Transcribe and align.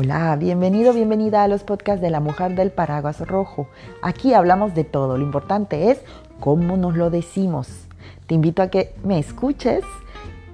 Hola, 0.00 0.36
bienvenido, 0.36 0.92
bienvenida 0.92 1.42
a 1.42 1.48
los 1.48 1.64
podcasts 1.64 2.00
de 2.00 2.08
la 2.08 2.20
mujer 2.20 2.54
del 2.54 2.70
paraguas 2.70 3.18
rojo. 3.26 3.66
Aquí 4.00 4.32
hablamos 4.32 4.72
de 4.72 4.84
todo, 4.84 5.18
lo 5.18 5.24
importante 5.24 5.90
es 5.90 6.00
cómo 6.38 6.76
nos 6.76 6.96
lo 6.96 7.10
decimos. 7.10 7.88
Te 8.28 8.36
invito 8.36 8.62
a 8.62 8.68
que 8.68 8.94
me 9.02 9.18
escuches 9.18 9.82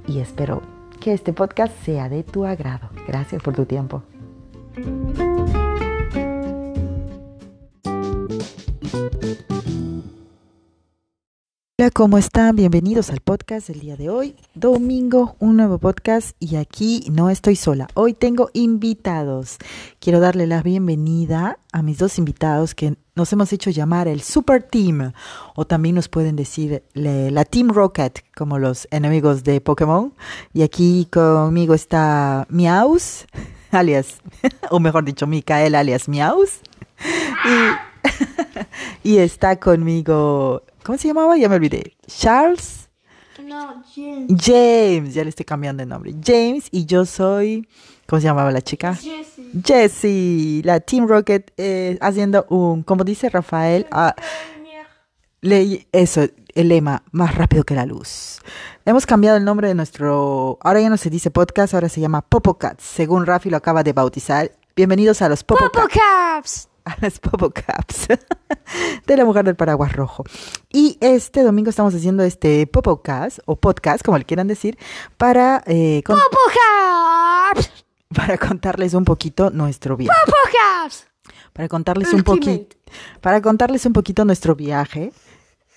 y 0.07 0.21
espero 0.21 0.63
que 0.99 1.13
este 1.13 1.35
podcast 1.35 1.77
sea 1.85 2.09
de 2.09 2.23
tu 2.23 2.47
agrado. 2.47 2.89
Gracias 3.07 3.43
por 3.43 3.55
tu 3.55 3.67
tiempo. 3.67 4.03
¿Cómo 11.93 12.17
están? 12.17 12.57
Bienvenidos 12.57 13.11
al 13.11 13.21
podcast 13.21 13.69
del 13.69 13.81
día 13.81 13.97
de 13.97 14.09
hoy. 14.09 14.37
Domingo, 14.55 15.37
un 15.39 15.59
nuevo 15.59 15.79
podcast 15.79 16.35
y 16.41 16.57
aquí 16.57 17.05
no 17.13 17.29
estoy 17.29 17.57
sola. 17.57 17.89
Hoy 17.93 18.15
tengo 18.15 18.49
invitados. 18.55 19.59
Quiero 19.99 20.21
darle 20.21 20.47
la 20.47 20.63
bienvenida 20.63 21.59
a 21.73 21.83
mis 21.83 21.99
dos 21.99 22.17
invitados 22.19 22.75
que 22.75 22.97
nos 23.15 23.31
hemos 23.35 23.53
hecho 23.53 23.71
llamar 23.71 24.09
el 24.09 24.23
Super 24.23 24.63
Team 24.63 25.13
o 25.57 25.67
también 25.67 25.97
nos 25.97 26.09
pueden 26.09 26.37
decir 26.37 26.85
la 26.95 27.45
Team 27.45 27.69
Rocket 27.69 28.25
como 28.35 28.59
los 28.59 28.89
enemigos 28.91 29.45
de 29.45 29.61
Pokémon. 29.61 30.15
Y 30.55 30.63
aquí 30.63 31.07
conmigo 31.13 31.75
está 31.75 32.47
Miaus, 32.49 33.27
alias, 33.71 34.23
o 34.71 34.81
mejor 34.81 35.05
dicho, 35.05 35.27
Mikael 35.27 35.75
alias 35.75 36.09
Miaus. 36.09 36.61
Y 39.03 39.19
está 39.19 39.57
conmigo 39.57 40.63
¿Cómo 40.85 40.99
se 40.99 41.09
llamaba? 41.09 41.37
Ya 41.37 41.49
me 41.49 41.57
olvidé. 41.57 41.97
Charles. 42.07 42.89
No, 43.43 43.83
James. 43.95 44.31
James, 44.41 45.15
ya 45.15 45.25
le 45.25 45.31
estoy 45.31 45.45
cambiando 45.45 45.81
de 45.83 45.87
nombre. 45.87 46.15
James 46.25 46.69
y 46.71 46.87
yo 46.87 47.05
soy, 47.05 47.67
¿cómo 48.07 48.21
se 48.21 48.27
llamaba 48.27 48.53
la 48.53 48.63
chica? 48.63 48.95
Jessie. 48.95 49.51
Jessie, 49.65 50.63
la 50.65 50.81
Team 50.81 51.09
Rocket, 51.09 51.53
eh, 51.57 51.99
haciendo 52.01 52.47
un, 52.49 52.83
como 52.85 53.03
dice 53.03 53.29
Rafael, 53.31 53.87
ah, 53.91 54.15
le- 55.41 55.87
eso, 55.93 56.27
el 56.55 56.69
lema, 56.69 57.03
más 57.13 57.35
rápido 57.35 57.65
que 57.65 57.75
la 57.75 57.87
luz. 57.87 58.39
Hemos 58.85 59.05
cambiado 59.07 59.37
el 59.37 59.45
nombre 59.45 59.69
de 59.69 59.75
nuestro, 59.75 60.59
ahora 60.63 60.81
ya 60.81 60.89
no 60.91 60.97
se 60.97 61.11
dice 61.11 61.31
podcast, 61.31 61.75
ahora 61.75 61.89
se 61.89 62.01
llama 62.01 62.21
Popocats, 62.23 62.85
según 62.85 63.27
Rafi 63.27 63.51
lo 63.51 63.57
acaba 63.57 63.83
de 63.83 63.93
bautizar. 63.93 64.53
Bienvenidos 64.77 65.23
a 65.23 65.29
los 65.29 65.43
Popocats. 65.43 65.73
Popocaps. 65.73 66.69
A 66.85 66.97
las 67.01 67.19
Popo 67.19 67.51
Caps 67.51 68.09
de 69.07 69.17
la 69.17 69.25
mujer 69.25 69.45
del 69.45 69.57
paraguas 69.57 69.93
rojo. 69.93 70.25
Y 70.73 70.99
este 71.01 71.43
domingo 71.43 71.71
estamos 71.71 71.95
haciendo 71.95 72.23
este 72.25 72.67
Popo 72.67 73.03
Cast, 73.03 73.39
o 73.47 73.57
podcast, 73.57 74.05
como 74.05 74.19
le 74.19 74.25
quieran 74.25 74.47
decir, 74.49 74.79
para, 75.17 75.63
eh, 75.67 76.03
con- 76.05 76.17
para 78.15 78.39
contarles 78.39 78.95
un 78.95 79.05
poquito 79.05 79.51
nuestro 79.51 79.97
viaje. 79.97 80.19
Para 81.53 81.69
contarles 81.69 82.13
un 82.13 82.23
poquito. 82.23 82.77
Para 83.21 83.41
contarles 83.41 83.87
un 83.87 83.93
poquito 83.93 84.25
nuestro 84.25 84.55
viaje. 84.55 85.13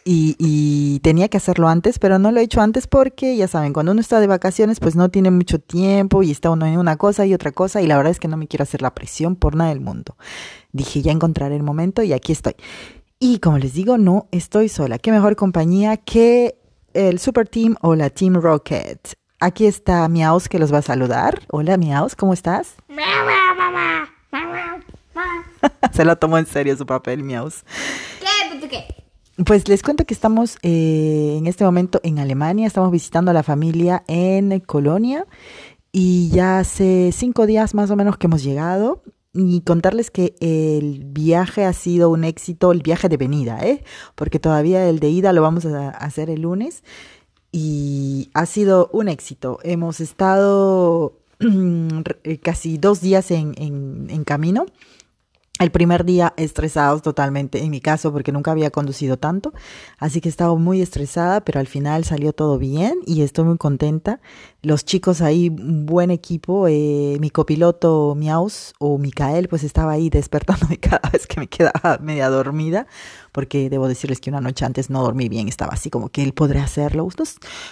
Y, 0.10 0.38
y 0.40 1.02
tenía 1.02 1.28
que 1.28 1.36
hacerlo 1.36 1.68
antes, 1.68 2.00
pero 2.00 2.18
no 2.18 2.32
lo 2.32 2.40
he 2.40 2.44
hecho 2.44 2.62
antes 2.62 2.88
porque, 2.88 3.36
ya 3.36 3.50
saben, 3.50 3.74
cuando 3.74 3.92
uno 3.92 4.00
está 4.00 4.22
de 4.22 4.28
vacaciones, 4.28 4.80
pues 4.80 4.96
no 4.96 5.10
tiene 5.10 5.32
mucho 5.32 5.60
tiempo 5.60 6.24
y 6.24 6.32
está 6.32 6.50
uno 6.50 6.66
en 6.66 6.80
una 6.80 6.96
cosa 6.96 7.26
y 7.26 7.34
otra 7.34 7.52
cosa, 7.52 7.82
y 7.82 7.88
la 7.88 7.98
verdad 7.98 8.12
es 8.12 8.20
que 8.22 8.30
no 8.30 8.38
me 8.38 8.48
quiero 8.48 8.64
hacer 8.64 8.82
la 8.82 8.96
presión 8.96 9.36
por 9.36 9.58
nada 9.58 9.72
del 9.72 9.82
mundo. 9.82 10.16
Dije, 10.72 11.02
ya 11.02 11.12
encontraré 11.12 11.58
el 11.58 11.64
momento 11.64 12.04
y 12.04 12.14
aquí 12.14 12.32
estoy. 12.32 12.56
Y 13.20 13.40
como 13.40 13.58
les 13.58 13.74
digo, 13.74 13.98
no 13.98 14.30
estoy 14.32 14.70
sola. 14.70 14.98
¿Qué 14.98 15.12
mejor 15.12 15.36
compañía 15.36 15.98
que 15.98 16.58
el 16.94 17.20
Super 17.20 17.50
Team 17.50 17.76
o 17.82 17.94
la 17.94 18.10
Team 18.10 18.36
Rocket? 18.36 19.12
Aquí 19.42 19.66
está 19.66 20.08
Miaus 20.08 20.48
que 20.48 20.58
los 20.58 20.74
va 20.74 20.78
a 20.78 20.84
saludar. 20.84 21.42
Hola 21.52 21.76
Miaus, 21.76 22.16
¿cómo 22.16 22.32
estás? 22.32 22.76
Se 25.92 26.06
lo 26.06 26.16
tomó 26.16 26.38
en 26.38 26.46
serio 26.46 26.78
su 26.78 26.86
papel, 26.86 27.24
Miaus. 27.24 27.66
¿Qué? 28.22 28.58
¿Tú 28.62 28.70
qué? 28.70 28.97
Pues 29.46 29.68
les 29.68 29.84
cuento 29.84 30.06
que 30.06 30.16
estamos 30.16 30.58
eh, 30.64 31.36
en 31.38 31.46
este 31.46 31.64
momento 31.64 32.00
en 32.02 32.18
Alemania, 32.18 32.66
estamos 32.66 32.92
visitando 32.92 33.30
a 33.30 33.36
la 33.36 33.44
familia 33.44 34.04
en 34.08 34.60
Colonia 34.62 35.28
y 35.92 36.30
ya 36.30 36.58
hace 36.58 37.12
cinco 37.14 37.46
días 37.46 37.76
más 37.76 37.92
o 37.92 37.96
menos 37.96 38.18
que 38.18 38.26
hemos 38.26 38.44
llegado 38.44 39.04
y 39.36 39.62
contarles 39.62 40.10
que 40.10 40.34
el 40.40 41.04
viaje 41.06 41.66
ha 41.66 41.74
sido 41.74 42.10
un 42.10 42.24
éxito, 42.24 42.72
el 42.72 42.82
viaje 42.82 43.10
de 43.10 43.18
venida, 43.18 43.60
¿eh? 43.64 43.84
porque 44.16 44.40
todavía 44.40 44.90
el 44.90 45.00
de 45.00 45.10
ida 45.10 45.34
lo 45.34 45.44
vamos 45.44 45.68
a 45.68 45.90
hacer 45.90 46.32
el 46.32 46.42
lunes 46.42 46.84
y 47.52 48.32
ha 48.34 48.48
sido 48.48 48.90
un 48.92 49.08
éxito. 49.08 49.60
Hemos 49.62 50.00
estado 50.00 51.14
casi 52.42 52.80
dos 52.80 53.02
días 53.02 53.30
en, 53.30 53.54
en, 53.58 54.08
en 54.10 54.24
camino. 54.24 54.66
El 55.60 55.72
primer 55.72 56.06
día 56.06 56.34
estresados 56.38 57.02
totalmente, 57.02 57.64
en 57.64 57.72
mi 57.72 57.82
caso, 57.82 58.14
porque 58.14 58.32
nunca 58.32 58.52
había 58.52 58.70
conducido 58.70 59.18
tanto, 59.18 59.54
así 59.98 60.22
que 60.22 60.30
estaba 60.30 60.54
muy 60.54 60.82
estresada, 60.82 61.42
pero 61.42 61.60
al 61.60 61.66
final 61.66 62.04
salió 62.04 62.32
todo 62.32 62.60
bien 62.60 63.00
y 63.08 63.24
estoy 63.24 63.46
muy 63.46 63.58
contenta. 63.58 64.20
Los 64.62 64.86
chicos 64.86 65.22
ahí, 65.22 65.50
buen 65.50 66.12
equipo, 66.12 66.68
eh, 66.68 67.18
mi 67.20 67.32
copiloto 67.32 68.14
Miaus 68.16 68.76
o 68.78 69.00
Micael, 69.00 69.48
pues 69.48 69.64
estaba 69.64 69.94
ahí 69.94 70.12
despertándome 70.12 70.78
cada 70.80 71.10
vez 71.10 71.26
que 71.26 71.40
me 71.40 71.48
quedaba 71.48 71.98
media 72.04 72.30
dormida, 72.30 72.86
porque 73.38 73.70
debo 73.70 73.88
decirles 73.88 74.20
que 74.20 74.32
una 74.32 74.42
noche 74.42 74.66
antes 74.66 74.90
no 74.90 75.04
dormí 75.04 75.30
bien, 75.30 75.48
estaba 75.48 75.72
así 75.72 75.92
como 75.92 76.10
que 76.10 76.24
él 76.24 76.34
podría 76.34 76.64
hacerlo. 76.64 77.08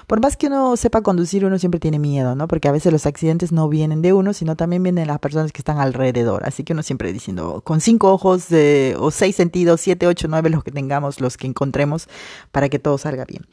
Por 0.05 0.21
más 0.21 0.37
que 0.37 0.45
uno 0.45 0.77
sepa 0.77 1.01
conducir, 1.01 1.43
uno 1.43 1.57
siempre 1.57 1.79
tiene 1.79 1.97
miedo, 1.97 2.35
¿no? 2.35 2.47
Porque 2.47 2.67
a 2.67 2.71
veces 2.71 2.93
los 2.93 3.07
accidentes 3.07 3.51
no 3.51 3.67
vienen 3.67 4.03
de 4.03 4.13
uno, 4.13 4.33
sino 4.33 4.55
también 4.55 4.83
vienen 4.83 5.07
las 5.07 5.17
personas 5.17 5.51
que 5.51 5.61
están 5.61 5.79
alrededor. 5.79 6.43
Así 6.45 6.63
que 6.63 6.73
uno 6.73 6.83
siempre 6.83 7.11
diciendo, 7.11 7.63
con 7.65 7.81
cinco 7.81 8.13
ojos 8.13 8.45
eh, 8.51 8.95
o 8.99 9.09
seis 9.09 9.35
sentidos, 9.35 9.81
siete, 9.81 10.05
ocho, 10.05 10.27
nueve, 10.27 10.51
los 10.51 10.63
que 10.63 10.69
tengamos, 10.69 11.19
los 11.19 11.35
que 11.35 11.47
encontremos, 11.47 12.09
para 12.51 12.69
que 12.69 12.77
todo 12.77 12.99
salga 12.99 13.25
bien. 13.25 13.47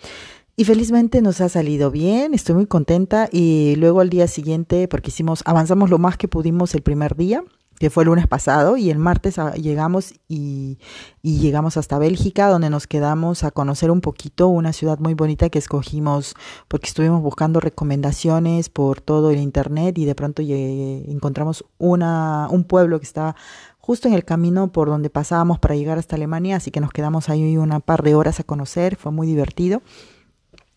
Y 0.55 0.67
felizmente 0.67 1.23
nos 1.23 1.41
ha 1.41 1.49
salido 1.49 1.91
bien, 1.91 2.35
estoy 2.35 2.57
muy 2.57 2.67
contenta 2.67 3.31
y 3.33 3.75
luego 3.77 4.03
al 4.03 4.11
día 4.11 4.29
siguiente, 4.29 4.87
porque 4.87 5.09
hicimos, 5.09 5.41
avanzamos 5.47 5.89
lo 5.89 5.97
más 5.97 6.19
que 6.19 6.29
pudimos 6.29 6.75
el 6.75 6.83
primer 6.83 7.17
día, 7.17 7.43
que 7.83 7.91
fue 7.91 8.05
el 8.05 8.11
lunes 8.11 8.29
pasado, 8.29 8.77
y 8.77 8.91
el 8.91 8.99
martes 8.99 9.41
ah, 9.41 9.55
llegamos 9.55 10.15
y, 10.29 10.79
y 11.21 11.39
llegamos 11.39 11.77
hasta 11.77 11.99
Bélgica, 11.99 12.47
donde 12.47 12.71
nos 12.71 12.87
quedamos 12.87 13.43
a 13.43 13.51
conocer 13.51 13.91
un 13.91 14.01
poquito 14.01 14.47
una 14.47 14.73
ciudad 14.73 15.01
muy 15.01 15.15
bonita 15.15 15.49
que 15.49 15.59
escogimos 15.59 16.37
porque 16.69 16.87
estuvimos 16.87 17.21
buscando 17.23 17.59
recomendaciones 17.59 18.69
por 18.69 19.01
todo 19.01 19.33
el 19.33 19.41
internet 19.41 19.99
y 19.99 20.05
de 20.05 20.15
pronto 20.15 20.43
encontramos 20.47 21.65
una, 21.79 22.47
un 22.53 22.63
pueblo 22.63 23.01
que 23.01 23.05
está 23.05 23.35
justo 23.81 24.07
en 24.07 24.15
el 24.15 24.25
camino 24.25 24.71
por 24.71 24.87
donde 24.87 25.11
pasábamos 25.11 25.59
para 25.59 25.75
llegar 25.75 25.99
hasta 25.99 26.15
Alemania, 26.15 26.59
así 26.59 26.71
que 26.71 26.79
nos 26.79 26.93
quedamos 26.93 27.31
ahí 27.31 27.57
una 27.57 27.81
par 27.81 28.05
de 28.05 28.15
horas 28.15 28.39
a 28.39 28.45
conocer, 28.45 28.95
fue 28.95 29.11
muy 29.11 29.27
divertido. 29.27 29.83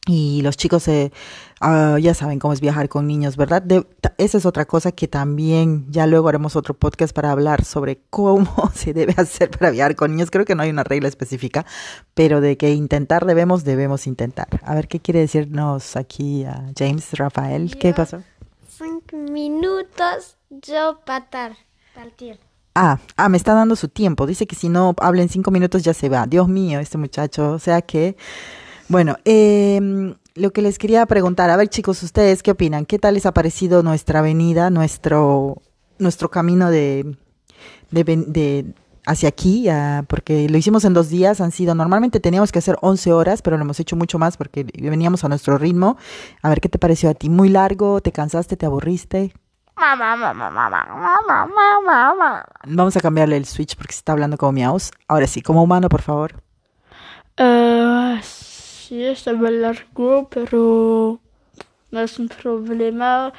Y 0.07 0.41
los 0.43 0.55
chicos 0.55 0.87
eh, 0.87 1.11
ah, 1.61 1.97
ya 1.99 2.13
saben 2.13 2.37
cómo 2.37 2.53
es 2.53 2.61
viajar 2.61 2.89
con 2.89 3.07
niños, 3.07 3.37
¿verdad? 3.37 3.61
De- 3.63 3.87
esa 4.19 4.37
es 4.37 4.45
otra 4.45 4.65
cosa 4.65 4.91
que 4.91 5.07
también 5.07 5.87
ya 5.91 6.05
luego 6.05 6.29
haremos 6.29 6.55
otro 6.55 6.75
podcast 6.75 7.13
para 7.15 7.31
hablar 7.31 7.65
sobre 7.65 8.01
cómo 8.11 8.71
se 8.75 8.93
debe 8.93 9.15
hacer 9.17 9.49
para 9.49 9.71
viajar 9.71 9.95
con 9.95 10.11
niños. 10.11 10.29
Creo 10.29 10.45
que 10.45 10.53
no 10.53 10.61
hay 10.61 10.69
una 10.69 10.83
regla 10.83 11.07
específica, 11.07 11.65
pero 12.13 12.39
de 12.39 12.55
que 12.55 12.71
intentar 12.71 13.25
debemos, 13.25 13.63
debemos 13.63 14.05
intentar. 14.05 14.47
A 14.63 14.75
ver 14.75 14.87
qué 14.87 14.99
quiere 14.99 15.21
decirnos 15.21 15.95
aquí 15.95 16.43
a 16.45 16.71
James 16.77 17.11
Rafael. 17.13 17.75
¿Qué 17.79 17.93
pasó? 17.93 18.21
Cinco 18.69 19.17
minutos 19.17 20.37
yo 20.49 20.99
patar. 21.05 21.55
Partir. 21.95 22.39
Ah, 22.75 22.99
ah, 23.15 23.29
me 23.29 23.37
está 23.37 23.53
dando 23.53 23.75
su 23.77 23.87
tiempo. 23.87 24.27
Dice 24.27 24.45
que 24.45 24.55
si 24.55 24.67
no 24.69 24.93
habla 24.99 25.21
en 25.21 25.29
cinco 25.29 25.49
minutos 25.49 25.81
ya 25.83 25.93
se 25.93 26.09
va. 26.09 26.27
Dios 26.27 26.47
mío, 26.49 26.79
este 26.79 26.97
muchacho. 26.97 27.53
O 27.53 27.59
sea 27.59 27.81
que, 27.81 28.17
bueno, 28.87 29.17
em, 29.25 30.15
lo 30.35 30.51
que 30.51 30.61
les 30.61 30.77
quería 30.77 31.05
preguntar, 31.05 31.49
a 31.49 31.57
ver 31.57 31.69
chicos, 31.69 32.03
ustedes 32.03 32.43
qué 32.43 32.51
opinan? 32.51 32.85
¿Qué 32.85 32.99
tal 32.99 33.13
les 33.13 33.25
ha 33.25 33.33
parecido 33.33 33.83
nuestra 33.83 34.19
avenida, 34.19 34.69
nuestro, 34.69 35.61
nuestro 35.97 36.29
camino 36.29 36.69
de, 36.69 37.15
de, 37.91 38.03
de 38.03 38.65
hacia 39.05 39.29
aquí? 39.29 39.67
porque 40.07 40.49
lo 40.49 40.57
hicimos 40.57 40.83
en 40.85 40.93
dos 40.93 41.09
días, 41.09 41.41
han 41.41 41.51
sido, 41.51 41.73
normalmente 41.73 42.19
teníamos 42.19 42.51
que 42.51 42.59
hacer 42.59 42.77
11 42.81 43.13
horas, 43.13 43.41
pero 43.41 43.57
lo 43.57 43.63
hemos 43.63 43.79
hecho 43.79 43.95
mucho 43.95 44.19
más 44.19 44.37
porque 44.37 44.63
veníamos 44.63 45.23
a 45.23 45.29
nuestro 45.29 45.57
ritmo. 45.57 45.97
A 46.41 46.49
ver, 46.49 46.61
¿qué 46.61 46.69
te 46.69 46.79
pareció 46.79 47.09
a 47.09 47.13
ti? 47.13 47.29
¿Muy 47.29 47.49
largo? 47.49 48.01
¿Te 48.01 48.11
cansaste? 48.11 48.57
¿Te 48.57 48.65
aburriste? 48.65 49.33
Vamos 52.65 52.95
a 52.95 53.01
cambiarle 53.01 53.37
el 53.37 53.45
switch 53.45 53.75
porque 53.75 53.93
se 53.93 53.99
está 53.99 54.13
hablando 54.13 54.37
como 54.37 54.53
miaus. 54.53 54.91
Ahora 55.07 55.27
sí, 55.27 55.41
como 55.41 55.63
humano, 55.63 55.89
por 55.89 56.01
favor. 56.01 56.41
Eh, 57.37 58.21
sí, 58.95 59.03
estaba 59.03 59.51
largo, 59.51 60.29
pero 60.29 61.19
no 61.91 61.99
es 61.99 62.17
un 62.19 62.29
problema 62.29 63.33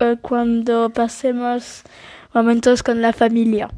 eh, 0.00 0.16
cuando 0.20 0.90
pasemos 0.90 1.82
momentos 2.34 2.82
con 2.82 3.00
la 3.00 3.12
familia. 3.12 3.70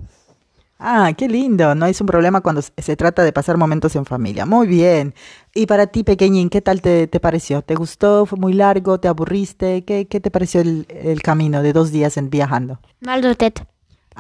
Ah, 0.78 1.12
qué 1.16 1.28
lindo. 1.28 1.74
No 1.74 1.86
es 1.86 2.00
un 2.00 2.06
problema 2.06 2.40
cuando 2.40 2.62
se- 2.62 2.96
trata 2.96 3.24
de 3.24 3.32
pasar 3.32 3.56
momentos 3.56 3.96
en 3.96 4.04
familia. 4.04 4.46
Muy 4.46 4.68
bien. 4.68 5.12
Y 5.54 5.66
para 5.66 5.88
ti, 5.88 6.04
pequeñín, 6.04 6.50
¿qué 6.50 6.60
tal 6.62 6.80
te, 6.80 7.08
te 7.08 7.18
pareció? 7.20 7.62
¿Te 7.62 7.74
gustó? 7.74 8.26
¿Fue 8.26 8.38
muy 8.38 8.52
largo? 8.52 9.00
¿Te 9.00 9.08
aburriste? 9.08 9.84
¿Qué, 9.84 10.06
qué 10.06 10.20
te 10.20 10.30
pareció 10.30 10.60
el, 10.60 10.86
el 10.88 11.20
camino 11.22 11.62
de 11.62 11.72
dos 11.72 11.90
días 11.90 12.16
en 12.16 12.30
viajando? 12.30 12.78
Mal 13.00 13.22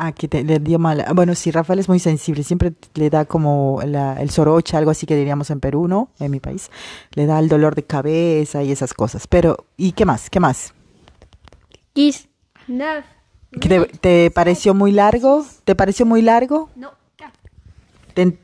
Ah, 0.00 0.12
que 0.12 0.28
te, 0.28 0.44
le 0.44 0.60
dio 0.60 0.78
mal. 0.78 1.04
Bueno, 1.14 1.34
sí, 1.34 1.50
Rafael 1.50 1.80
es 1.80 1.88
muy 1.88 1.98
sensible. 1.98 2.44
Siempre 2.44 2.72
le 2.94 3.10
da 3.10 3.24
como 3.24 3.80
la- 3.84 4.20
el 4.22 4.30
soroche, 4.30 4.76
algo 4.76 4.92
así 4.92 5.06
que 5.06 5.16
diríamos 5.16 5.50
en 5.50 5.58
Perú, 5.58 5.88
¿no? 5.88 6.10
En 6.20 6.30
mi 6.30 6.38
país. 6.38 6.70
Le 7.14 7.26
da 7.26 7.38
el 7.40 7.48
dolor 7.48 7.74
de 7.74 7.82
cabeza 7.82 8.62
y 8.62 8.70
esas 8.70 8.94
cosas. 8.94 9.26
Pero, 9.26 9.66
¿y 9.76 9.92
qué 9.92 10.04
más? 10.04 10.30
¿Qué 10.30 10.38
más? 10.38 10.72
10, 11.96 12.28
9, 12.68 13.04
¿Qué 13.60 13.68
¿Te, 13.68 13.80
te 13.86 14.30
pareció 14.30 14.72
muy 14.72 14.92
largo? 14.92 15.44
¿Te 15.64 15.74
pareció 15.74 16.06
muy 16.06 16.22
largo? 16.22 16.70
non, 16.76 16.90
4. 17.18 17.32
Te- 18.14 18.38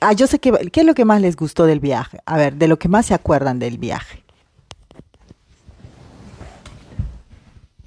ah, 0.00 0.12
yo 0.12 0.26
sé 0.26 0.40
que, 0.40 0.50
¿qué 0.72 0.80
es 0.80 0.86
lo 0.86 0.94
que 0.94 1.04
más 1.04 1.20
les 1.20 1.36
gustó 1.36 1.66
del 1.66 1.78
viaje? 1.78 2.18
A 2.26 2.36
ver, 2.36 2.56
de 2.56 2.66
lo 2.66 2.78
que 2.80 2.88
más 2.88 3.06
se 3.06 3.14
acuerdan 3.14 3.60
del 3.60 3.78
viaje. 3.78 4.24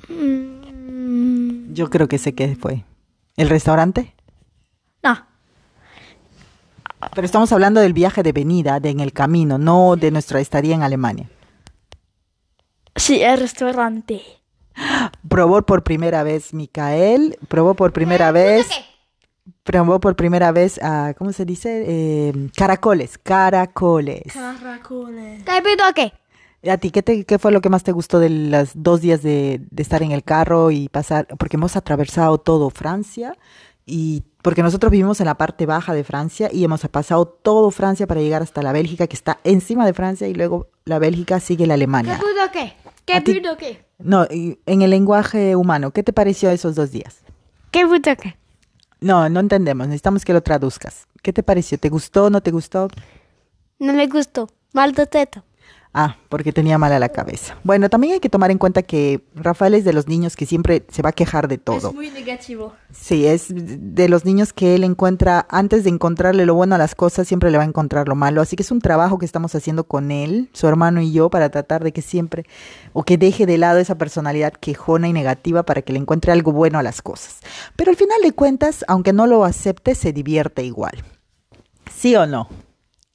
Mm, 0.08 1.74
Yo 1.74 1.90
creo 1.90 2.08
que 2.08 2.18
sé 2.18 2.34
qué 2.34 2.56
fue. 2.56 2.84
¿El 3.36 3.50
restaurante? 3.50 4.14
non, 5.04 5.18
Pero 7.14 7.26
estamos 7.26 7.52
hablando 7.52 7.82
del 7.82 7.94
viaje 7.94 8.24
de 8.24 8.32
venida, 8.32 8.80
de 8.80 8.90
en 8.90 9.00
el 9.00 9.12
camino, 9.12 9.58
no 9.58 9.96
de 9.96 10.12
nuestra 10.12 10.40
estadía 10.40 10.76
en 10.76 10.84
Alemania. 10.84 11.30
si 12.96 13.22
el 13.22 13.40
restaurante. 13.40 14.22
Probó 15.28 15.62
por 15.64 15.84
primera 15.84 16.24
vez 16.24 16.54
Micael, 16.54 17.38
probó 17.48 17.74
por 17.76 17.92
primera 17.92 18.32
vez, 18.32 18.68
probó 19.64 20.00
por 20.00 20.16
primera 20.16 20.52
vez, 20.52 20.80
ah, 20.82 21.14
¿cómo 21.18 21.32
se 21.32 21.46
dice? 21.46 21.84
Eh, 21.86 22.50
caracoles, 22.56 23.18
caracoles. 23.18 24.34
Caracoles. 24.34 25.44
¿Qué 25.44 25.62
pido 25.62 25.86
qué? 25.94 26.14
¿Y 26.64 26.70
¿A 26.70 26.78
ti 26.78 26.92
qué, 26.92 27.04
te- 27.04 27.26
qué 27.26 27.38
fue 27.40 27.52
lo 27.52 27.60
que 27.62 27.70
más 27.70 27.84
te 27.84 27.92
gustó 27.92 28.20
de 28.20 28.30
los 28.30 28.72
dos 28.74 29.02
días 29.02 29.22
de, 29.22 29.62
de 29.70 29.84
estar 29.84 30.02
en 30.02 30.12
el 30.14 30.24
carro 30.24 30.72
y 30.72 30.88
pasar? 30.88 31.28
Porque 31.38 31.58
hemos 31.58 31.76
atravesado 31.76 32.38
todo 32.38 32.70
Francia 32.70 33.38
y 33.86 34.24
porque 34.42 34.64
nosotros 34.64 34.90
vivimos 34.90 35.20
en 35.20 35.26
la 35.26 35.36
parte 35.36 35.66
baja 35.66 35.94
de 35.94 36.06
Francia 36.06 36.50
y 36.52 36.64
hemos 36.64 36.82
pasado 36.88 37.26
todo 37.26 37.70
Francia 37.70 38.08
para 38.08 38.22
llegar 38.22 38.42
hasta 38.42 38.62
la 38.62 38.72
Bélgica 38.72 39.08
que 39.08 39.16
está 39.16 39.40
encima 39.44 39.86
de 39.86 39.94
Francia 39.94 40.28
y 40.30 40.34
luego 40.34 40.68
la 40.86 41.00
Bélgica 41.00 41.42
sigue 41.42 41.68
la 41.68 41.74
¿Qué 41.74 41.76
Alemania. 41.76 42.20
qué? 42.54 42.74
¿Qué 43.06 43.14
¿A 43.16 43.22
ti? 43.22 43.34
pido 43.34 43.58
qué? 43.58 43.84
No, 44.00 44.26
en 44.30 44.82
el 44.82 44.90
lenguaje 44.90 45.58
humano, 45.58 45.92
¿qué 45.92 46.02
te 46.04 46.14
pareció 46.14 46.50
esos 46.50 46.76
dos 46.76 46.92
días? 46.92 47.18
¿Qué 47.72 47.84
pido 47.86 48.16
qué? 48.16 48.38
No, 49.02 49.28
no 49.28 49.42
entendemos, 49.42 49.88
necesitamos 49.88 50.24
que 50.24 50.32
lo 50.32 50.42
traduzcas. 50.42 51.08
¿Qué 51.22 51.34
te 51.34 51.44
pareció? 51.44 51.78
¿Te 51.78 51.90
gustó? 51.90 52.30
¿No 52.30 52.40
te 52.42 52.52
gustó? 52.52 52.88
No 53.80 53.92
me 53.94 54.08
gustó. 54.08 54.48
Mal 54.72 54.94
de 54.94 55.06
tête. 55.08 55.42
Ah, 55.96 56.18
porque 56.28 56.52
tenía 56.52 56.80
mala 56.80 56.98
la 56.98 57.10
cabeza. 57.10 57.56
Bueno, 57.64 57.88
también 57.88 58.14
hay 58.14 58.20
que 58.20 58.30
tomar 58.30 58.50
en 58.50 58.58
cuenta 58.58 58.82
que 58.82 59.24
Rafael 59.36 59.76
es 59.76 59.86
de 59.86 59.94
los 59.94 60.08
niños 60.08 60.36
que 60.36 60.48
siempre 60.48 60.84
se 60.90 61.04
va 61.04 61.10
a 61.10 61.14
quejar 61.14 61.48
de 61.48 61.60
todo. 61.60 61.90
Es 61.90 61.94
muy 61.94 62.10
negativo. 62.10 62.74
Sí, 62.92 63.28
es 63.28 63.46
de 63.50 64.10
los 64.10 64.26
niños 64.26 64.54
que 64.54 64.74
él 64.74 64.84
encuentra, 64.84 65.46
antes 65.50 65.84
de 65.84 65.92
encontrarle 65.92 66.48
lo 66.48 66.56
bueno 66.56 66.74
a 66.74 66.80
las 66.80 66.96
cosas, 66.96 67.28
siempre 67.28 67.52
le 67.52 67.58
va 67.58 67.64
a 67.64 67.68
encontrar 67.68 68.08
lo 68.08 68.16
malo. 68.16 68.42
Así 68.42 68.56
que 68.56 68.64
es 68.64 68.72
un 68.72 68.82
trabajo 68.82 69.20
que 69.20 69.26
estamos 69.26 69.54
haciendo 69.54 69.84
con 69.84 70.10
él, 70.10 70.50
su 70.54 70.68
hermano 70.68 71.00
y 71.00 71.12
yo, 71.12 71.30
para 71.30 71.50
tratar 71.50 71.84
de 71.84 71.92
que 71.94 72.02
siempre, 72.02 72.46
o 72.94 73.04
que 73.04 73.20
deje 73.20 73.46
de 73.46 73.60
lado 73.60 73.78
esa 73.78 73.96
personalidad 73.96 74.54
quejona 74.54 75.08
y 75.08 75.14
negativa 75.14 75.62
para 75.62 75.84
que 75.84 75.94
le 75.94 76.00
encuentre 76.00 76.32
algo 76.32 76.52
bueno 76.54 76.80
a 76.80 76.84
las 76.84 77.04
cosas. 77.04 77.42
Pero 77.76 77.92
al 77.92 77.98
final 77.98 78.18
de 78.24 78.32
cuentas, 78.32 78.84
aunque 78.88 79.14
no 79.14 79.28
lo 79.28 79.46
acepte, 79.46 79.94
se 79.94 80.12
divierte 80.12 80.64
igual. 80.64 81.04
¿Sí 81.96 82.16
o 82.16 82.26
no? 82.26 82.50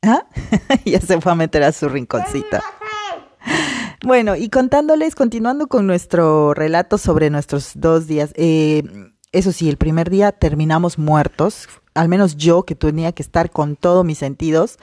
¿Ah? 0.02 0.24
ya 0.84 1.00
se 1.00 1.20
fue 1.20 1.32
a 1.32 1.34
meter 1.34 1.62
a 1.62 1.72
su 1.72 1.88
rinconcito. 1.88 2.58
Bueno, 4.04 4.36
y 4.36 4.48
contándoles, 4.48 5.14
continuando 5.14 5.66
con 5.66 5.86
nuestro 5.86 6.54
relato 6.54 6.98
sobre 6.98 7.30
nuestros 7.30 7.72
dos 7.74 8.06
días, 8.06 8.32
eh, 8.36 8.82
eso 9.32 9.52
sí, 9.52 9.68
el 9.68 9.76
primer 9.76 10.08
día 10.08 10.32
terminamos 10.32 10.98
muertos, 10.98 11.68
al 11.94 12.08
menos 12.08 12.36
yo 12.36 12.62
que 12.62 12.74
tenía 12.74 13.12
que 13.12 13.22
estar 13.22 13.50
con 13.50 13.76
todos 13.76 14.04
mis 14.04 14.18
sentidos. 14.18 14.78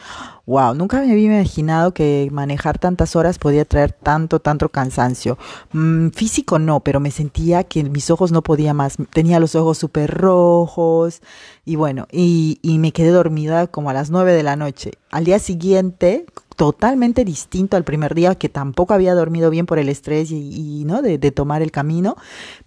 Wow, 0.45 0.75
nunca 0.75 0.99
me 0.99 1.11
había 1.11 1.37
imaginado 1.37 1.93
que 1.93 2.27
manejar 2.31 2.77
tantas 2.77 3.15
horas 3.15 3.39
podía 3.39 3.65
traer 3.65 3.93
tanto, 3.93 4.39
tanto 4.39 4.69
cansancio. 4.69 5.37
Mm, 5.71 6.09
físico 6.09 6.59
no, 6.59 6.81
pero 6.81 6.99
me 6.99 7.11
sentía 7.11 7.63
que 7.63 7.83
mis 7.85 8.11
ojos 8.11 8.31
no 8.31 8.43
podía 8.43 8.73
más. 8.73 8.97
Tenía 9.11 9.39
los 9.39 9.55
ojos 9.55 9.77
súper 9.77 10.11
rojos 10.13 11.21
y 11.63 11.77
bueno, 11.77 12.07
y, 12.11 12.59
y 12.61 12.77
me 12.79 12.91
quedé 12.91 13.09
dormida 13.09 13.67
como 13.67 13.89
a 13.89 13.93
las 13.93 14.11
nueve 14.11 14.33
de 14.33 14.43
la 14.43 14.57
noche. 14.57 14.91
Al 15.09 15.23
día 15.23 15.39
siguiente, 15.39 16.25
totalmente 16.55 17.25
distinto 17.25 17.77
al 17.77 17.83
primer 17.83 18.15
día, 18.15 18.35
que 18.35 18.49
tampoco 18.49 18.93
había 18.93 19.13
dormido 19.13 19.49
bien 19.49 19.65
por 19.65 19.79
el 19.79 19.89
estrés 19.89 20.31
y, 20.31 20.83
¿no? 20.85 21.01
De, 21.01 21.17
de, 21.17 21.31
tomar 21.31 21.61
el 21.61 21.71
camino, 21.71 22.15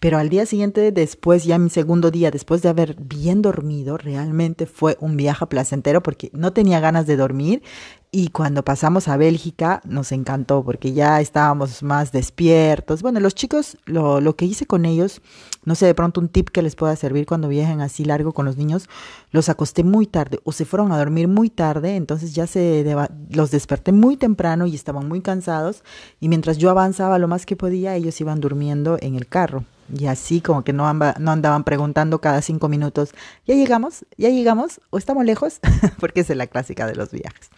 pero 0.00 0.18
al 0.18 0.28
día 0.28 0.46
siguiente, 0.46 0.92
después, 0.92 1.44
ya 1.44 1.58
mi 1.58 1.70
segundo 1.70 2.10
día, 2.10 2.30
después 2.30 2.62
de 2.62 2.68
haber 2.68 2.96
bien 2.98 3.42
dormido, 3.42 3.96
realmente 3.96 4.66
fue 4.66 4.96
un 5.00 5.16
viaje 5.16 5.46
placentero 5.46 6.02
porque 6.02 6.30
no 6.32 6.52
tenía 6.52 6.80
ganas 6.80 7.06
de 7.06 7.16
dormir 7.16 7.62
y 8.10 8.28
cuando 8.28 8.64
pasamos 8.64 9.06
a 9.08 9.16
Bélgica 9.16 9.82
nos 9.84 10.12
encantó 10.12 10.64
porque 10.64 10.92
ya 10.92 11.20
estábamos 11.20 11.82
más 11.82 12.10
despiertos. 12.10 13.02
Bueno, 13.02 13.20
los 13.20 13.34
chicos, 13.34 13.76
lo, 13.84 14.20
lo, 14.20 14.34
que 14.34 14.46
hice 14.46 14.66
con 14.66 14.86
ellos, 14.86 15.20
no 15.64 15.74
sé, 15.74 15.86
de 15.86 15.94
pronto 15.94 16.20
un 16.20 16.28
tip 16.28 16.48
que 16.48 16.62
les 16.62 16.74
pueda 16.74 16.96
servir 16.96 17.26
cuando 17.26 17.48
viajen 17.48 17.82
así 17.82 18.04
largo 18.04 18.32
con 18.32 18.46
los 18.46 18.56
niños, 18.56 18.88
los 19.30 19.48
acosté 19.50 19.84
muy 19.84 20.06
tarde 20.06 20.40
o 20.44 20.52
se 20.52 20.64
fueron 20.64 20.90
a 20.92 20.98
dormir 20.98 21.28
muy 21.28 21.50
tarde, 21.50 21.96
entonces 21.96 22.34
ya 22.34 22.46
se 22.46 22.96
los 23.30 23.50
desperté 23.50 23.92
muy 23.92 24.16
temprano 24.16 24.66
y 24.66 24.74
estaban 24.74 25.06
muy 25.06 25.20
cansados 25.20 25.82
y 26.18 26.28
mientras 26.28 26.56
yo 26.56 26.70
avanzaba 26.70 27.18
lo 27.18 27.28
más 27.28 27.44
que 27.44 27.56
podía, 27.56 27.94
ellos 27.94 28.20
iban 28.20 28.40
durmiendo 28.40 28.96
en 29.00 29.16
el 29.16 29.26
carro. 29.26 29.64
Y 29.94 30.06
así 30.06 30.40
como 30.42 30.64
que 30.64 30.74
no, 30.74 30.86
amba, 30.86 31.14
no 31.18 31.30
andaban 31.30 31.64
preguntando 31.64 32.20
cada 32.20 32.42
cinco 32.42 32.68
minutos, 32.68 33.12
¿ya 33.46 33.54
llegamos? 33.54 34.04
¿Ya 34.18 34.28
llegamos? 34.28 34.80
¿O 34.90 34.98
estamos 34.98 35.24
lejos? 35.24 35.60
Porque 36.00 36.20
es 36.20 36.28
la 36.28 36.46
clásica 36.46 36.86
de 36.86 36.94
los 36.94 37.10
viajes. 37.10 37.50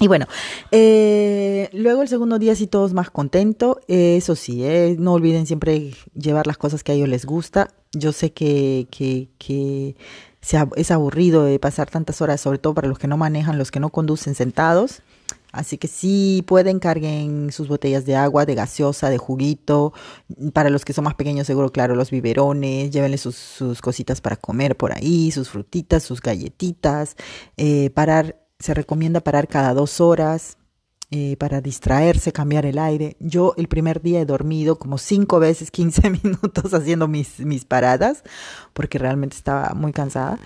Y 0.00 0.06
bueno, 0.06 0.26
eh, 0.70 1.68
luego 1.72 2.02
el 2.02 2.08
segundo 2.08 2.38
día 2.38 2.54
sí 2.54 2.66
todos 2.66 2.92
más 2.94 3.10
contentos. 3.10 3.78
Eso 3.88 4.36
sí, 4.36 4.64
eh, 4.64 4.96
no 4.98 5.14
olviden 5.14 5.46
siempre 5.46 5.92
llevar 6.14 6.46
las 6.46 6.56
cosas 6.56 6.84
que 6.84 6.92
a 6.92 6.94
ellos 6.94 7.08
les 7.08 7.26
gusta. 7.26 7.68
Yo 7.92 8.12
sé 8.12 8.32
que, 8.32 8.86
que, 8.90 9.28
que 9.38 9.96
sea, 10.40 10.68
es 10.76 10.90
aburrido 10.90 11.46
pasar 11.58 11.90
tantas 11.90 12.20
horas, 12.22 12.40
sobre 12.40 12.58
todo 12.58 12.74
para 12.74 12.86
los 12.86 12.98
que 12.98 13.08
no 13.08 13.16
manejan, 13.16 13.58
los 13.58 13.70
que 13.70 13.80
no 13.80 13.90
conducen 13.90 14.34
sentados. 14.34 15.02
Así 15.50 15.78
que 15.78 15.88
sí 15.88 16.44
pueden 16.46 16.78
carguen 16.78 17.50
sus 17.52 17.68
botellas 17.68 18.04
de 18.04 18.14
agua, 18.14 18.44
de 18.44 18.54
gaseosa, 18.54 19.08
de 19.08 19.18
juguito. 19.18 19.94
Para 20.52 20.70
los 20.70 20.84
que 20.84 20.92
son 20.92 21.04
más 21.04 21.14
pequeños, 21.14 21.46
seguro, 21.46 21.72
claro, 21.72 21.94
los 21.94 22.10
biberones. 22.10 22.90
Llévenle 22.90 23.18
sus, 23.18 23.34
sus 23.34 23.80
cositas 23.80 24.20
para 24.20 24.36
comer 24.36 24.76
por 24.76 24.92
ahí, 24.92 25.30
sus 25.30 25.48
frutitas, 25.48 26.02
sus 26.02 26.20
galletitas. 26.20 27.16
Eh, 27.56 27.90
parar 27.90 28.36
se 28.58 28.74
recomienda 28.74 29.20
parar 29.20 29.48
cada 29.48 29.74
dos 29.74 30.00
horas 30.00 30.56
eh, 31.10 31.36
para 31.38 31.62
distraerse, 31.62 32.32
cambiar 32.32 32.66
el 32.66 32.78
aire. 32.78 33.16
Yo 33.18 33.54
el 33.56 33.66
primer 33.66 34.02
día 34.02 34.20
he 34.20 34.26
dormido 34.26 34.78
como 34.78 34.98
cinco 34.98 35.38
veces, 35.38 35.70
15 35.72 36.10
minutos 36.10 36.74
haciendo 36.74 37.08
mis, 37.08 37.40
mis 37.40 37.64
paradas, 37.64 38.24
porque 38.74 38.98
realmente 38.98 39.36
estaba 39.36 39.72
muy 39.74 39.92
cansada. 39.92 40.38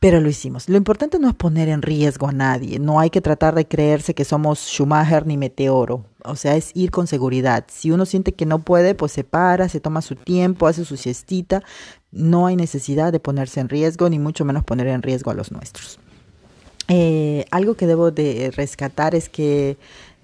Pero 0.00 0.20
lo 0.20 0.28
hicimos. 0.28 0.68
Lo 0.68 0.76
importante 0.76 1.18
no 1.18 1.28
es 1.28 1.34
poner 1.34 1.68
en 1.68 1.82
riesgo 1.82 2.28
a 2.28 2.32
nadie. 2.32 2.78
No 2.78 3.00
hay 3.00 3.10
que 3.10 3.20
tratar 3.20 3.56
de 3.56 3.66
creerse 3.66 4.14
que 4.14 4.24
somos 4.24 4.60
Schumacher 4.60 5.26
ni 5.26 5.36
Meteoro. 5.36 6.04
O 6.24 6.36
sea, 6.36 6.54
es 6.54 6.70
ir 6.74 6.92
con 6.92 7.08
seguridad. 7.08 7.64
Si 7.68 7.90
uno 7.90 8.06
siente 8.06 8.32
que 8.32 8.46
no 8.46 8.60
puede, 8.60 8.94
pues 8.94 9.10
se 9.10 9.24
para, 9.24 9.68
se 9.68 9.80
toma 9.80 10.00
su 10.00 10.14
tiempo, 10.14 10.68
hace 10.68 10.84
su 10.84 10.96
siestita. 10.96 11.64
No 12.12 12.46
hay 12.46 12.54
necesidad 12.54 13.10
de 13.10 13.18
ponerse 13.18 13.58
en 13.58 13.68
riesgo, 13.68 14.08
ni 14.08 14.20
mucho 14.20 14.44
menos 14.44 14.62
poner 14.62 14.86
en 14.86 15.02
riesgo 15.02 15.32
a 15.32 15.34
los 15.34 15.50
nuestros. 15.50 15.98
Eh, 16.88 17.44
algo 17.50 17.74
que 17.74 17.86
debo 17.86 18.10
de 18.10 18.50
rescatar 18.56 19.14
es 19.14 19.28
que, 19.28 19.76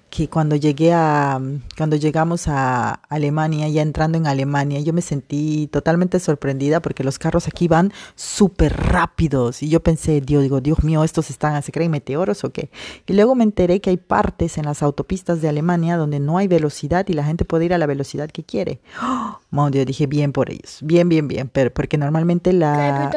que 0.09 0.29
cuando 0.29 0.57
llegué 0.57 0.95
a 0.95 1.39
cuando 1.77 1.97
llegamos 1.97 2.49
a 2.49 2.93
Alemania, 3.11 3.69
ya 3.69 3.83
entrando 3.83 4.17
en 4.17 4.27
Alemania, 4.27 4.81
yo 4.81 4.95
me 4.95 5.03
sentí 5.03 5.69
totalmente 5.71 6.21
sorprendida 6.21 6.81
porque 6.81 7.05
los 7.05 7.19
carros 7.19 7.49
aquí 7.49 7.69
van 7.69 7.93
súper 8.15 8.75
rápidos 8.75 9.63
y 9.63 9.69
yo 9.69 9.81
pensé, 9.81 10.23
Dios, 10.23 10.43
digo, 10.43 10.63
Dios 10.63 10.83
mío, 10.85 11.05
estos 11.05 11.29
están, 11.29 11.61
¿se 11.63 11.71
creen 11.71 11.91
meteoros 11.91 12.45
o 12.45 12.51
qué? 12.51 12.71
Y 13.07 13.13
luego 13.13 13.35
me 13.35 13.45
enteré 13.45 13.81
que 13.81 13.91
hay 13.91 13.99
partes 13.99 14.57
en 14.57 14.65
las 14.65 14.83
autopistas 14.83 15.43
de 15.43 15.49
Alemania 15.49 15.99
donde 15.99 16.19
no 16.19 16.39
hay 16.39 16.49
velocidad 16.49 17.07
y 17.09 17.13
la 17.13 17.25
gente 17.25 17.45
puede 17.45 17.67
ir 17.67 17.75
a 17.75 17.79
la 17.79 17.87
velocidad 17.87 18.31
que 18.31 18.43
quiere. 18.43 18.81
Oh, 19.57 19.69
yo 19.69 19.85
dije, 19.85 20.09
bien 20.09 20.33
por 20.33 20.51
ellos, 20.51 20.81
bien, 20.83 21.09
bien, 21.09 21.29
bien, 21.29 21.49
pero 21.49 21.73
porque 21.73 21.97
normalmente 21.97 22.53
la... 22.53 23.11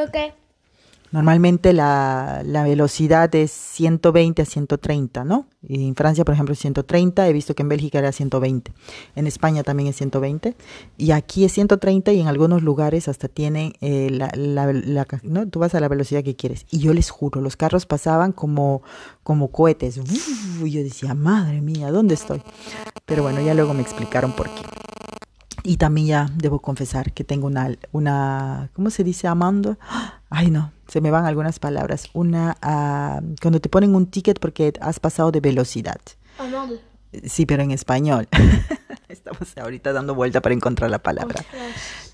Normalmente 1.12 1.72
la, 1.72 2.42
la 2.46 2.64
velocidad 2.64 3.34
es 3.34 3.50
120 3.52 4.42
a 4.42 4.46
130, 4.46 5.24
¿no? 5.24 5.48
En 5.68 5.96
Francia, 5.96 6.26
por 6.26 6.34
ejemplo, 6.34 6.52
es 6.54 6.60
130. 6.60 7.28
He 7.28 7.34
visto 7.34 7.56
que 7.56 7.64
en 7.64 7.70
Bélgica 7.70 8.00
era 8.00 8.12
120. 8.12 8.74
En 9.16 9.26
España 9.26 9.64
también 9.64 9.88
es 9.90 9.96
120. 9.96 10.56
Y 10.98 11.12
aquí 11.12 11.46
es 11.46 11.54
130 11.54 12.12
y 12.12 12.20
en 12.20 12.28
algunos 12.28 12.62
lugares 12.62 13.08
hasta 13.08 13.30
tienen 13.30 13.74
eh, 13.80 14.10
la, 14.12 14.30
la- 14.36 14.74
la- 14.74 15.08
¿no? 15.24 15.48
Tú 15.48 15.60
vas 15.60 15.74
a 15.76 15.80
la 15.80 15.88
velocidad 15.88 16.24
que 16.24 16.36
quieres. 16.36 16.66
Y 16.72 16.80
yo 16.80 16.94
les 16.94 17.10
juro, 17.10 17.40
los 17.40 17.56
carros 17.56 17.86
pasaban 17.86 18.34
como, 18.34 18.82
como 19.24 19.48
cohetes. 19.50 20.00
Y 20.64 20.72
yo 20.72 20.84
decía, 20.84 21.14
madre 21.14 21.62
mía, 21.62 21.90
¿dónde 21.90 22.16
estoy? 22.16 22.42
Pero 23.06 23.24
bueno, 23.24 23.40
ya 23.42 23.54
luego 23.54 23.74
me 23.74 23.82
explicaron 23.82 24.34
por 24.34 24.48
qué. 24.50 24.62
Y 25.64 25.78
también 25.78 26.08
ya 26.08 26.30
debo 26.36 26.60
confesar 26.60 27.14
que 27.14 27.24
tengo 27.24 27.48
una, 27.48 27.76
una 27.92 28.70
¿cómo 28.74 28.90
se 28.90 29.04
dice 29.04 29.28
amando? 29.28 29.78
Ay, 30.30 30.52
no, 30.52 30.72
se 30.88 31.02
me 31.02 31.12
van 31.12 31.26
algunas 31.26 31.60
palabras. 31.60 32.10
Una, 32.14 32.58
ah, 32.62 33.22
cuando 33.42 33.60
te 33.60 33.70
ponen 33.70 33.96
un 33.96 34.08
ticket 34.08 34.40
porque 34.40 34.74
has 34.82 35.00
pasado 35.00 35.32
de 35.32 35.40
velocidad. 35.40 36.00
Amande. 36.38 36.82
Sí, 37.26 37.46
pero 37.46 37.64
en 37.64 37.72
español. 37.72 38.28
Estamos 39.10 39.58
ahorita 39.58 39.94
dando 39.94 40.14
vuelta 40.14 40.42
para 40.42 40.54
encontrar 40.54 40.90
la 40.90 41.00
palabra. 41.00 41.44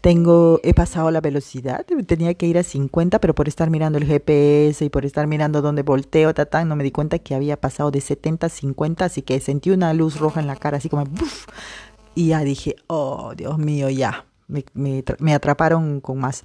Tengo, 0.02 0.60
he 0.64 0.74
pasado 0.74 1.10
la 1.10 1.22
velocidad, 1.22 1.86
tenía 2.06 2.34
que 2.36 2.46
ir 2.46 2.58
a 2.58 2.64
50, 2.64 3.20
pero 3.20 3.34
por 3.34 3.48
estar 3.48 3.70
mirando 3.70 3.98
el 3.98 4.06
GPS 4.06 4.86
y 4.86 4.90
por 4.90 5.06
estar 5.06 5.26
mirando 5.26 5.62
dónde 5.62 5.82
volteo, 5.82 6.34
tatán, 6.34 6.70
no 6.70 6.76
me 6.76 6.84
di 6.84 6.92
cuenta 6.92 7.20
que 7.20 7.34
había 7.34 7.60
pasado 7.60 7.90
de 7.90 8.02
70 8.02 8.48
a 8.48 8.50
50, 8.50 9.06
así 9.06 9.22
que 9.22 9.40
sentí 9.40 9.72
una 9.72 9.94
luz 9.94 10.20
roja 10.20 10.40
en 10.40 10.48
la 10.48 10.56
cara, 10.56 10.78
así 10.78 10.90
como 10.90 11.06
¡buf! 11.06 11.48
Y 12.16 12.28
ya 12.28 12.42
dije, 12.42 12.76
oh, 12.88 13.34
Dios 13.36 13.58
mío, 13.58 13.90
ya. 13.90 14.26
Me, 14.54 14.64
me 14.74 15.04
tra- 15.04 15.18
me 15.20 15.34
atraparon 15.34 16.00
con 16.00 16.20
más. 16.20 16.44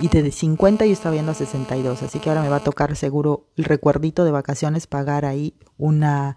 Y 0.00 0.08
desde 0.08 0.30
50 0.30 0.86
yo 0.86 0.92
estaba 0.92 1.14
viendo 1.14 1.32
a 1.32 1.34
62, 1.34 2.02
así 2.02 2.20
que 2.20 2.28
ahora 2.28 2.42
me 2.42 2.48
va 2.48 2.56
a 2.56 2.64
tocar 2.64 2.94
seguro 2.94 3.46
el 3.56 3.64
recuerdito 3.64 4.24
de 4.24 4.30
vacaciones 4.30 4.86
pagar 4.86 5.24
ahí 5.24 5.54
una, 5.78 6.36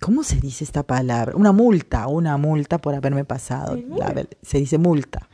¿cómo 0.00 0.22
se 0.22 0.36
dice 0.36 0.62
esta 0.64 0.82
palabra? 0.84 1.34
Una 1.36 1.52
multa, 1.52 2.06
una 2.06 2.36
multa 2.36 2.78
por 2.78 2.94
haberme 2.94 3.24
pasado. 3.24 3.76
La 3.96 4.14
se 4.42 4.58
dice 4.58 4.78
multa. 4.78 5.28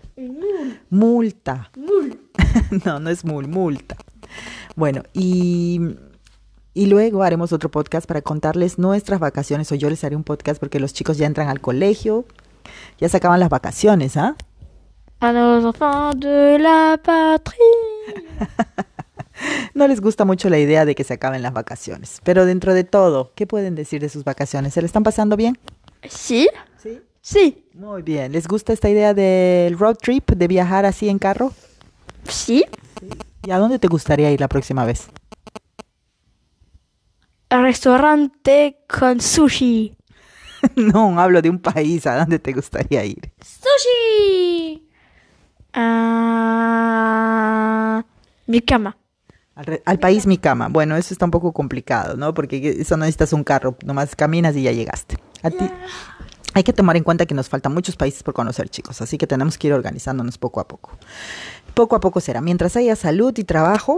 Multa. 0.91 1.71
no, 2.85 3.01
no 3.01 3.11
es 3.11 3.25
mul, 3.25 3.49
multa. 3.49 3.97
Bueno, 4.77 5.03
y, 5.13 5.81
y 6.73 6.87
luego 6.87 7.23
haremos 7.23 7.53
otro 7.53 7.71
podcast 7.71 8.07
para 8.07 8.23
contarles 8.23 8.79
nuestras 8.79 9.21
vacaciones, 9.21 9.71
o 9.73 9.75
yo 9.75 9.91
les 9.91 10.03
haré 10.05 10.17
un 10.17 10.25
podcast 10.25 10.59
porque 10.61 10.81
los 10.81 10.93
chicos 10.93 11.19
ya 11.19 11.27
entran 11.27 11.49
al 11.49 11.61
colegio, 11.61 12.25
ya 12.99 13.09
se 13.09 13.17
acaban 13.17 13.41
las 13.41 13.49
vacaciones, 13.49 14.17
¿ah? 14.17 14.37
A 15.21 15.33
los 15.33 15.65
enfants 15.65 16.21
de 16.21 16.59
la 16.59 17.01
patrie. 17.03 17.59
No 19.75 19.89
les 19.89 20.01
gusta 20.01 20.25
mucho 20.25 20.49
la 20.49 20.59
idea 20.59 20.85
de 20.85 20.95
que 20.95 21.05
se 21.05 21.15
acaben 21.15 21.43
las 21.43 21.53
vacaciones, 21.53 22.21
pero 22.23 22.47
dentro 22.47 22.73
de 22.73 22.85
todo, 22.85 23.33
¿qué 23.35 23.47
pueden 23.47 23.75
decir 23.75 24.01
de 24.01 24.09
sus 24.09 24.25
vacaciones? 24.25 24.75
¿Se 24.75 24.81
le 24.81 24.87
están 24.87 25.03
pasando 25.03 25.37
bien? 25.37 25.59
Si? 26.09 26.49
Sí. 26.81 27.01
Si. 27.21 27.65
Muy 27.75 28.03
bien. 28.03 28.33
¿Les 28.33 28.47
gusta 28.47 28.73
esta 28.73 28.89
idea 28.89 29.15
del 29.15 29.79
road 29.79 29.97
trip, 29.97 30.31
de 30.31 30.47
viajar 30.47 30.85
así 30.85 31.09
en 31.09 31.19
carro? 31.19 31.53
Si. 32.29 32.65
¿Y 33.45 33.51
a 33.51 33.59
dónde 33.59 33.79
te 33.79 33.89
gustaría 33.89 34.31
ir 34.31 34.41
la 34.41 34.49
próxima 34.49 34.85
vez? 34.85 35.09
Un 37.51 37.63
restaurante 37.63 38.79
con 38.89 39.21
sushi. 39.21 39.94
no, 40.93 41.21
hablo 41.21 41.43
de 41.43 41.51
un 41.51 41.59
país. 41.59 42.07
¿A 42.07 42.19
dónde 42.19 42.39
te 42.39 42.53
gustaría 42.53 43.05
ir? 43.05 43.33
Sushi. 43.41 44.89
Ah, 45.73 46.85
mi 48.47 48.61
cama. 48.61 48.97
Al, 49.55 49.83
al 49.85 49.99
país 49.99 50.27
mi 50.27 50.39
cama. 50.39 50.69
Bueno, 50.69 50.97
eso 50.97 51.15
está 51.15 51.25
un 51.25 51.31
poco 51.31 51.53
complicado, 51.53 52.17
¿no? 52.17 52.35
Porque 52.35 52.77
eso 52.81 52.97
no 52.97 53.03
necesitas 53.03 53.33
un 53.33 53.45
carro, 53.45 53.77
nomás 53.85 54.17
caminas 54.17 54.57
y 54.57 54.63
ya 54.63 54.73
llegaste. 54.73 55.17
A 55.43 55.51
ti 55.51 55.71
hay 56.55 56.63
que 56.63 56.73
tomar 56.73 56.97
en 56.97 57.03
cuenta 57.03 57.27
que 57.27 57.35
nos 57.35 57.49
faltan 57.49 57.75
muchos 57.75 57.97
países 57.97 58.23
por 58.23 58.33
conocer, 58.33 58.69
chicos, 58.69 59.03
así 59.03 59.19
que 59.19 59.27
tenemos 59.27 59.59
que 59.59 59.67
ir 59.67 59.73
organizándonos 59.75 60.39
poco 60.39 60.61
a 60.61 60.69
poco. 60.69 60.97
Poco 61.75 61.97
a 61.97 62.01
poco 62.01 62.21
será. 62.21 62.41
Mientras 62.41 62.77
haya 62.77 62.95
salud 62.95 63.37
y 63.37 63.45
trabajo, 63.45 63.97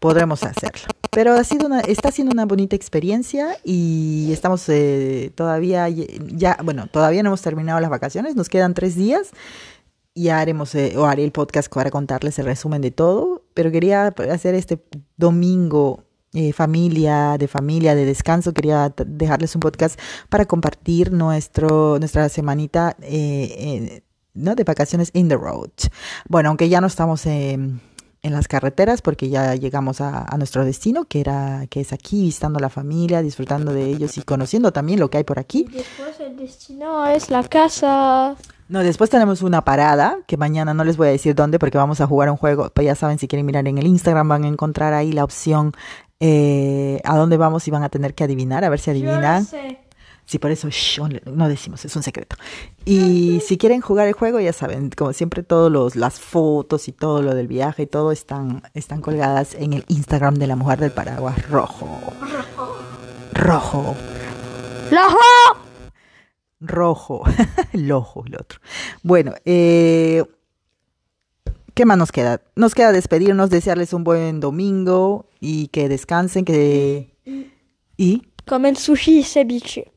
podremos 0.00 0.44
hacerlo. 0.44 0.84
Pero 1.14 1.34
ha 1.34 1.44
sido 1.44 1.66
una, 1.66 1.80
está 1.80 2.10
siendo 2.10 2.32
una 2.32 2.44
bonita 2.44 2.76
experiencia 2.76 3.56
y 3.64 4.30
estamos 4.32 4.68
eh, 4.68 5.32
todavía, 5.34 5.88
ya, 5.88 6.58
bueno, 6.62 6.86
todavía 6.88 7.22
no 7.22 7.30
hemos 7.30 7.42
terminado 7.42 7.80
las 7.80 7.90
vacaciones, 7.90 8.36
nos 8.36 8.48
quedan 8.48 8.74
tres 8.74 8.96
días 8.96 9.30
ya 10.16 10.38
haremos, 10.38 10.74
eh, 10.76 10.94
o 10.96 11.06
haré 11.06 11.24
el 11.24 11.32
podcast 11.32 11.72
para 11.72 11.90
contarles 11.90 12.38
el 12.38 12.46
resumen 12.46 12.80
de 12.80 12.92
todo, 12.92 13.42
pero 13.52 13.72
quería 13.72 14.06
hacer 14.06 14.54
este 14.54 14.80
domingo 15.16 16.04
eh, 16.36 16.52
familia, 16.52 17.38
de 17.38 17.46
familia, 17.46 17.94
de 17.94 18.04
descanso, 18.04 18.52
quería 18.52 18.92
dejarles 19.06 19.54
un 19.54 19.60
podcast 19.60 20.00
para 20.28 20.46
compartir 20.46 21.12
nuestro, 21.12 21.96
nuestra 22.00 22.28
semanita 22.28 22.96
eh, 23.02 23.54
eh, 23.56 24.02
¿no? 24.34 24.56
de 24.56 24.64
vacaciones 24.64 25.10
in 25.12 25.28
the 25.28 25.36
road. 25.36 25.70
Bueno, 26.28 26.48
aunque 26.48 26.68
ya 26.68 26.80
no 26.80 26.88
estamos 26.88 27.24
en, 27.26 27.80
en 28.24 28.32
las 28.32 28.48
carreteras 28.48 29.02
porque 29.02 29.28
ya 29.28 29.54
llegamos 29.54 30.00
a, 30.00 30.24
a 30.24 30.36
nuestro 30.38 30.64
destino, 30.64 31.04
que, 31.04 31.20
era, 31.20 31.66
que 31.68 31.80
es 31.82 31.92
aquí, 31.92 32.22
visitando 32.22 32.58
a 32.58 32.62
la 32.62 32.70
familia, 32.70 33.20
disfrutando 33.22 33.72
de 33.72 33.84
ellos 33.84 34.16
y 34.16 34.22
conociendo 34.22 34.72
también 34.72 34.98
lo 34.98 35.10
que 35.10 35.18
hay 35.18 35.24
por 35.24 35.38
aquí. 35.38 35.66
Después 35.70 36.18
el 36.20 36.36
destino 36.36 37.06
es 37.06 37.30
la 37.30 37.44
casa. 37.44 38.34
No, 38.68 38.82
después 38.82 39.10
tenemos 39.10 39.42
una 39.42 39.62
parada, 39.62 40.18
que 40.26 40.38
mañana 40.38 40.72
no 40.72 40.84
les 40.84 40.96
voy 40.96 41.08
a 41.08 41.10
decir 41.10 41.34
dónde 41.34 41.58
porque 41.58 41.76
vamos 41.76 42.00
a 42.00 42.06
jugar 42.06 42.30
un 42.30 42.38
juego. 42.38 42.70
Pues 42.74 42.86
ya 42.86 42.94
saben, 42.94 43.18
si 43.18 43.28
quieren 43.28 43.44
mirar 43.44 43.68
en 43.68 43.76
el 43.76 43.86
Instagram 43.86 44.26
van 44.26 44.44
a 44.44 44.48
encontrar 44.48 44.94
ahí 44.94 45.12
la 45.12 45.22
opción 45.22 45.72
eh, 46.18 47.02
a 47.04 47.18
dónde 47.18 47.36
vamos 47.36 47.68
y 47.68 47.70
van 47.70 47.82
a 47.82 47.90
tener 47.90 48.14
que 48.14 48.24
adivinar, 48.24 48.64
a 48.64 48.70
ver 48.70 48.78
si 48.78 48.90
adivinan. 48.90 49.46
Sí, 50.26 50.38
por 50.38 50.50
eso 50.50 50.68
shh, 50.70 51.00
no 51.26 51.48
decimos, 51.48 51.84
es 51.84 51.94
un 51.96 52.02
secreto. 52.02 52.36
Y 52.84 53.40
si 53.46 53.58
quieren 53.58 53.80
jugar 53.82 54.08
el 54.08 54.14
juego, 54.14 54.40
ya 54.40 54.52
saben, 54.52 54.90
como 54.90 55.12
siempre, 55.12 55.42
todos 55.42 55.70
los 55.70 55.96
las 55.96 56.18
fotos 56.18 56.88
y 56.88 56.92
todo 56.92 57.22
lo 57.22 57.34
del 57.34 57.46
viaje 57.46 57.82
y 57.82 57.86
todo 57.86 58.10
están, 58.10 58.62
están 58.72 59.02
colgadas 59.02 59.54
en 59.54 59.74
el 59.74 59.84
Instagram 59.88 60.36
de 60.36 60.46
la 60.46 60.56
mujer 60.56 60.80
del 60.80 60.92
paraguas 60.92 61.48
rojo. 61.48 62.00
Rojo. 63.32 63.94
¡Lojo! 64.90 65.18
Rojo. 66.60 67.22
el 67.72 67.92
ojo, 67.92 68.24
el 68.26 68.36
otro. 68.36 68.60
Bueno, 69.02 69.34
eh, 69.44 70.24
¿qué 71.74 71.84
más 71.84 71.98
nos 71.98 72.12
queda? 72.12 72.40
Nos 72.56 72.74
queda 72.74 72.92
despedirnos, 72.92 73.50
desearles 73.50 73.92
un 73.92 74.04
buen 74.04 74.40
domingo 74.40 75.26
y 75.38 75.68
que 75.68 75.88
descansen, 75.90 76.46
que... 76.46 77.12
Y 77.96 78.22
Comen 78.46 78.76
sushi 78.76 79.20
y 79.20 79.24
ceviche. 79.24 79.93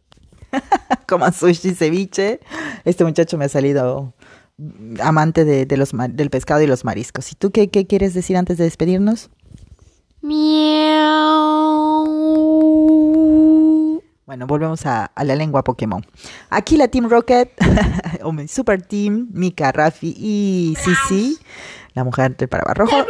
coman 1.07 1.33
sushi, 1.33 1.73
ceviche. 1.73 2.39
Este 2.85 3.03
muchacho 3.03 3.37
me 3.37 3.45
ha 3.45 3.49
salido 3.49 4.13
amante 5.01 5.45
de, 5.45 5.65
de 5.65 5.77
los, 5.77 5.91
del 6.09 6.29
pescado 6.29 6.61
y 6.61 6.67
los 6.67 6.83
mariscos. 6.85 7.31
¿Y 7.31 7.35
tú 7.35 7.51
qué, 7.51 7.69
qué 7.69 7.87
quieres 7.87 8.13
decir 8.13 8.37
antes 8.37 8.57
de 8.57 8.63
despedirnos? 8.65 9.29
Miau. 10.21 11.07
Bueno, 14.25 14.45
volvemos 14.45 14.85
a, 14.85 15.05
a 15.05 15.23
la 15.23 15.35
lengua 15.35 15.63
Pokémon. 15.63 16.05
Aquí 16.49 16.75
la 16.75 16.89
Team 16.89 17.09
Rocket, 17.09 17.53
o 18.23 18.31
mi 18.33 18.47
Super 18.47 18.81
Team, 18.81 19.29
Mika, 19.31 19.71
Rafi 19.71 20.13
y 20.17 20.75
Sisi, 20.77 21.37
la 21.93 22.03
mujer 22.03 22.35
del 22.35 22.49
paraguas 22.49 22.77
rojo. 22.77 23.05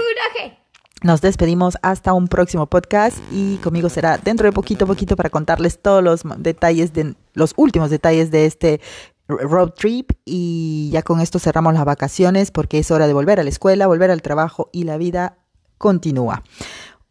Nos 1.04 1.22
despedimos 1.22 1.78
hasta 1.84 2.14
un 2.14 2.28
próximo 2.28 2.66
podcast 2.66 3.18
y 3.32 3.58
conmigo 3.58 3.90
será 3.90 4.18
dentro 4.18 4.48
de 4.48 4.52
poquito 4.52 4.88
poquito 4.88 5.16
para 5.16 5.30
contarles 5.30 5.80
todos 5.80 6.04
los 6.04 6.24
detalles 6.40 6.94
de 6.94 7.16
los 7.34 7.54
últimos 7.56 7.90
detalles 7.90 8.32
de 8.32 8.46
este 8.46 8.82
road 9.28 9.72
trip 9.72 10.12
y 10.26 10.90
ya 10.92 11.04
con 11.04 11.20
esto 11.20 11.38
cerramos 11.38 11.74
las 11.74 11.86
vacaciones 11.86 12.52
porque 12.52 12.80
es 12.80 12.90
hora 12.92 13.08
de 13.08 13.14
volver 13.14 13.40
a 13.40 13.44
la 13.44 13.50
escuela, 13.50 13.88
volver 13.88 14.10
al 14.10 14.22
trabajo 14.22 14.70
y 14.72 14.84
la 14.84 14.98
vida 14.98 15.38
continúa. 15.78 16.44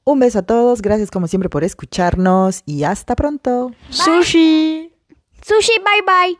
Un 0.05 0.21
beso 0.21 0.41
a 0.41 0.43
todos, 0.43 0.83
gracias 0.83 1.11
como 1.11 1.27
siempre 1.27 1.49
por 1.49 1.65
escucharnos 1.65 2.63
y 2.65 2.85
hasta 2.85 3.17
pronto. 3.17 3.73
Sushi. 3.91 4.93
Sushi, 5.43 5.73
bye 5.79 6.03
bye. 6.07 6.39